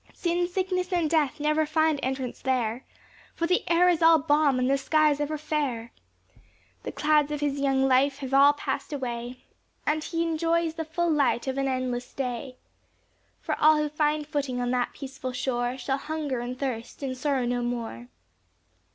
Sin, 0.15 0.47
sickness, 0.47 0.91
and 0.91 1.07
death, 1.07 1.39
never 1.39 1.63
find 1.63 1.99
entrance 2.01 2.41
there, 2.41 2.83
For 3.35 3.45
the 3.45 3.63
air 3.69 3.87
is 3.87 4.01
all 4.01 4.17
balm, 4.17 4.57
and 4.57 4.67
the 4.67 4.75
skies 4.79 5.19
ever 5.19 5.37
fair; 5.37 5.91
The 6.81 6.91
clouds 6.91 7.31
of 7.31 7.39
his 7.39 7.59
young 7.59 7.87
life 7.87 8.17
have 8.17 8.33
all 8.33 8.53
passed 8.53 8.91
away 8.91 9.43
And 9.85 10.03
he 10.03 10.23
enjoys 10.23 10.73
the 10.73 10.85
full 10.85 11.11
light 11.11 11.45
of 11.45 11.59
an 11.59 11.67
endless 11.67 12.13
day 12.15 12.55
For 13.41 13.55
all 13.61 13.77
who 13.77 13.89
find 13.89 14.25
footing 14.25 14.59
on 14.59 14.71
that 14.71 14.93
peaceful 14.93 15.33
shore, 15.33 15.77
Shall 15.77 15.99
hunger, 15.99 16.39
and 16.39 16.57
thirst, 16.57 17.03
and 17.03 17.15
sorrow 17.15 17.45
no 17.45 17.61
more. 17.61 18.07